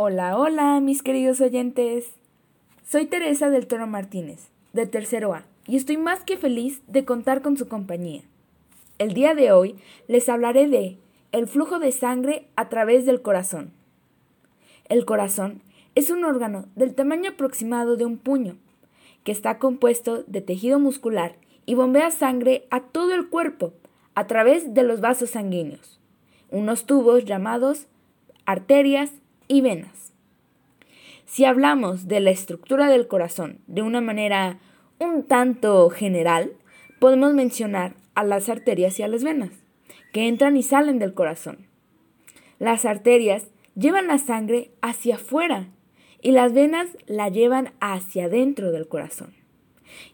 Hola, 0.00 0.38
hola, 0.38 0.78
mis 0.78 1.02
queridos 1.02 1.40
oyentes. 1.40 2.14
Soy 2.84 3.06
Teresa 3.06 3.50
del 3.50 3.66
Toro 3.66 3.88
Martínez, 3.88 4.46
de 4.72 4.86
Tercero 4.86 5.34
A, 5.34 5.44
y 5.66 5.74
estoy 5.74 5.96
más 5.96 6.22
que 6.22 6.36
feliz 6.36 6.82
de 6.86 7.04
contar 7.04 7.42
con 7.42 7.56
su 7.56 7.66
compañía. 7.66 8.22
El 8.98 9.12
día 9.12 9.34
de 9.34 9.50
hoy 9.50 9.74
les 10.06 10.28
hablaré 10.28 10.68
de 10.68 10.98
el 11.32 11.48
flujo 11.48 11.80
de 11.80 11.90
sangre 11.90 12.46
a 12.54 12.68
través 12.68 13.06
del 13.06 13.22
corazón. 13.22 13.72
El 14.88 15.04
corazón 15.04 15.62
es 15.96 16.10
un 16.10 16.22
órgano 16.22 16.66
del 16.76 16.94
tamaño 16.94 17.30
aproximado 17.30 17.96
de 17.96 18.04
un 18.04 18.18
puño, 18.18 18.56
que 19.24 19.32
está 19.32 19.58
compuesto 19.58 20.22
de 20.28 20.40
tejido 20.40 20.78
muscular 20.78 21.34
y 21.66 21.74
bombea 21.74 22.12
sangre 22.12 22.68
a 22.70 22.82
todo 22.82 23.14
el 23.16 23.28
cuerpo 23.28 23.72
a 24.14 24.28
través 24.28 24.74
de 24.74 24.84
los 24.84 25.00
vasos 25.00 25.30
sanguíneos, 25.30 25.98
unos 26.52 26.84
tubos 26.84 27.24
llamados 27.24 27.88
arterias 28.46 29.10
y 29.48 29.60
venas. 29.62 30.12
Si 31.26 31.44
hablamos 31.44 32.08
de 32.08 32.20
la 32.20 32.30
estructura 32.30 32.88
del 32.88 33.08
corazón 33.08 33.58
de 33.66 33.82
una 33.82 34.00
manera 34.00 34.58
un 34.98 35.24
tanto 35.24 35.88
general, 35.90 36.52
podemos 37.00 37.34
mencionar 37.34 37.94
a 38.14 38.24
las 38.24 38.48
arterias 38.48 38.98
y 38.98 39.02
a 39.02 39.08
las 39.08 39.24
venas, 39.24 39.50
que 40.12 40.28
entran 40.28 40.56
y 40.56 40.62
salen 40.62 40.98
del 40.98 41.14
corazón. 41.14 41.66
Las 42.58 42.84
arterias 42.84 43.48
llevan 43.76 44.08
la 44.08 44.18
sangre 44.18 44.70
hacia 44.82 45.16
afuera 45.16 45.68
y 46.20 46.32
las 46.32 46.52
venas 46.52 46.88
la 47.06 47.28
llevan 47.28 47.72
hacia 47.80 48.24
adentro 48.24 48.72
del 48.72 48.88
corazón. 48.88 49.34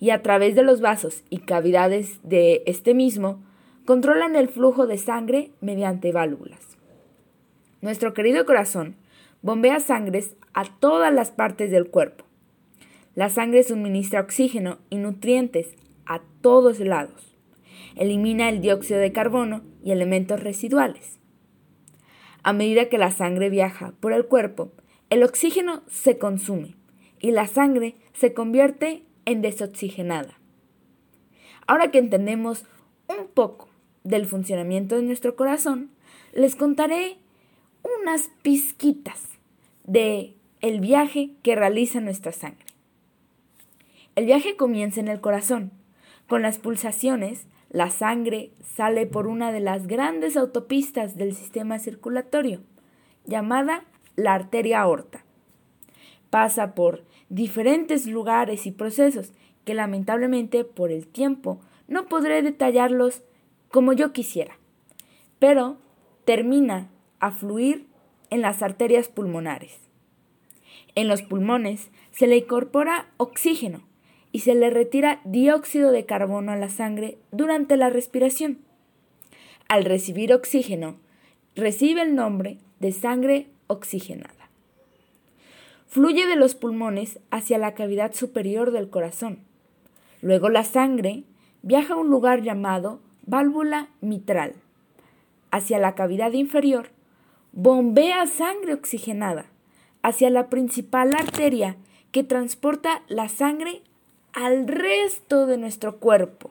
Y 0.00 0.10
a 0.10 0.22
través 0.22 0.54
de 0.54 0.62
los 0.62 0.80
vasos 0.80 1.22
y 1.30 1.38
cavidades 1.38 2.18
de 2.22 2.62
este 2.66 2.94
mismo, 2.94 3.42
controlan 3.84 4.36
el 4.36 4.48
flujo 4.48 4.86
de 4.86 4.98
sangre 4.98 5.50
mediante 5.60 6.12
válvulas. 6.12 6.60
Nuestro 7.80 8.14
querido 8.14 8.44
corazón 8.46 8.96
bombea 9.42 9.80
sangres 9.80 10.36
a 10.54 10.64
todas 10.64 11.12
las 11.12 11.30
partes 11.30 11.70
del 11.70 11.90
cuerpo. 11.90 12.24
La 13.14 13.28
sangre 13.28 13.62
suministra 13.62 14.20
oxígeno 14.20 14.78
y 14.88 14.96
nutrientes 14.96 15.74
a 16.06 16.22
todos 16.40 16.78
lados. 16.80 17.36
Elimina 17.96 18.48
el 18.48 18.60
dióxido 18.60 19.00
de 19.00 19.12
carbono 19.12 19.62
y 19.84 19.90
elementos 19.90 20.40
residuales. 20.40 21.18
A 22.42 22.52
medida 22.52 22.88
que 22.88 22.98
la 22.98 23.10
sangre 23.10 23.50
viaja 23.50 23.92
por 24.00 24.12
el 24.12 24.26
cuerpo, 24.26 24.72
el 25.10 25.22
oxígeno 25.22 25.82
se 25.88 26.18
consume 26.18 26.76
y 27.20 27.32
la 27.32 27.46
sangre 27.46 27.96
se 28.14 28.32
convierte 28.32 29.04
en 29.24 29.42
desoxigenada. 29.42 30.38
Ahora 31.66 31.90
que 31.90 31.98
entendemos 31.98 32.64
un 33.08 33.28
poco 33.28 33.68
del 34.04 34.26
funcionamiento 34.26 34.96
de 34.96 35.02
nuestro 35.02 35.36
corazón, 35.36 35.90
les 36.32 36.56
contaré 36.56 37.18
unas 38.00 38.30
pizquitas 38.42 39.31
de 39.84 40.36
el 40.60 40.80
viaje 40.80 41.32
que 41.42 41.56
realiza 41.56 42.00
nuestra 42.00 42.32
sangre. 42.32 42.66
El 44.14 44.26
viaje 44.26 44.56
comienza 44.56 45.00
en 45.00 45.08
el 45.08 45.20
corazón. 45.20 45.72
Con 46.28 46.42
las 46.42 46.58
pulsaciones, 46.58 47.46
la 47.70 47.90
sangre 47.90 48.52
sale 48.62 49.06
por 49.06 49.26
una 49.26 49.52
de 49.52 49.60
las 49.60 49.86
grandes 49.86 50.36
autopistas 50.36 51.16
del 51.16 51.34
sistema 51.34 51.78
circulatorio, 51.78 52.60
llamada 53.24 53.84
la 54.16 54.34
arteria 54.34 54.80
aorta. 54.80 55.24
Pasa 56.30 56.74
por 56.74 57.04
diferentes 57.28 58.06
lugares 58.06 58.66
y 58.66 58.70
procesos 58.70 59.32
que 59.64 59.74
lamentablemente 59.74 60.64
por 60.64 60.90
el 60.90 61.06
tiempo 61.06 61.60
no 61.88 62.06
podré 62.06 62.42
detallarlos 62.42 63.22
como 63.70 63.94
yo 63.94 64.12
quisiera, 64.12 64.58
pero 65.38 65.78
termina 66.24 66.90
a 67.20 67.30
fluir 67.30 67.86
en 68.32 68.40
las 68.40 68.62
arterias 68.62 69.08
pulmonares. 69.08 69.78
En 70.94 71.06
los 71.06 71.20
pulmones 71.20 71.90
se 72.12 72.26
le 72.26 72.38
incorpora 72.38 73.10
oxígeno 73.18 73.82
y 74.32 74.40
se 74.40 74.54
le 74.54 74.70
retira 74.70 75.20
dióxido 75.24 75.92
de 75.92 76.06
carbono 76.06 76.50
a 76.50 76.56
la 76.56 76.70
sangre 76.70 77.18
durante 77.30 77.76
la 77.76 77.90
respiración. 77.90 78.56
Al 79.68 79.84
recibir 79.84 80.32
oxígeno, 80.32 80.96
recibe 81.56 82.00
el 82.00 82.14
nombre 82.14 82.56
de 82.80 82.92
sangre 82.92 83.48
oxigenada. 83.66 84.48
Fluye 85.86 86.26
de 86.26 86.36
los 86.36 86.54
pulmones 86.54 87.20
hacia 87.30 87.58
la 87.58 87.74
cavidad 87.74 88.14
superior 88.14 88.70
del 88.70 88.88
corazón. 88.88 89.40
Luego 90.22 90.48
la 90.48 90.64
sangre 90.64 91.24
viaja 91.60 91.92
a 91.94 91.98
un 91.98 92.08
lugar 92.08 92.40
llamado 92.40 93.00
válvula 93.26 93.90
mitral, 94.00 94.54
hacia 95.50 95.78
la 95.78 95.94
cavidad 95.94 96.32
inferior 96.32 96.88
bombea 97.52 98.26
sangre 98.26 98.74
oxigenada 98.74 99.46
hacia 100.02 100.30
la 100.30 100.48
principal 100.48 101.14
arteria 101.14 101.76
que 102.10 102.24
transporta 102.24 103.02
la 103.08 103.28
sangre 103.28 103.82
al 104.32 104.66
resto 104.66 105.46
de 105.46 105.58
nuestro 105.58 105.98
cuerpo. 105.98 106.50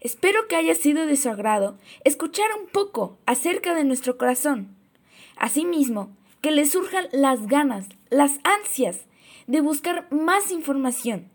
Espero 0.00 0.46
que 0.48 0.56
haya 0.56 0.76
sido 0.76 1.06
de 1.06 1.16
su 1.16 1.28
agrado 1.28 1.76
escuchar 2.04 2.46
un 2.58 2.68
poco 2.68 3.18
acerca 3.26 3.74
de 3.74 3.84
nuestro 3.84 4.16
corazón. 4.16 4.76
Asimismo, 5.36 6.16
que 6.40 6.52
le 6.52 6.66
surjan 6.66 7.06
las 7.10 7.48
ganas, 7.48 7.86
las 8.10 8.38
ansias 8.44 9.00
de 9.48 9.60
buscar 9.60 10.06
más 10.12 10.52
información 10.52 11.28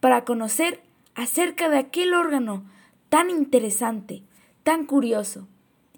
para 0.00 0.26
conocer 0.26 0.82
acerca 1.14 1.70
de 1.70 1.78
aquel 1.78 2.12
órgano 2.12 2.64
tan 3.08 3.30
interesante 3.30 4.22
tan 4.70 4.86
curioso 4.86 5.48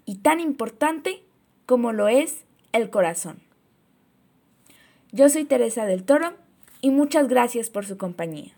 y 0.03 0.15
tan 0.15 0.39
importante 0.39 1.21
como 1.67 1.91
lo 1.91 2.07
es 2.07 2.43
el 2.71 2.89
corazón. 2.89 3.37
Yo 5.11 5.29
soy 5.29 5.45
Teresa 5.45 5.85
del 5.85 6.03
Toro 6.03 6.33
y 6.81 6.89
muchas 6.89 7.27
gracias 7.27 7.69
por 7.69 7.85
su 7.85 7.99
compañía. 7.99 8.55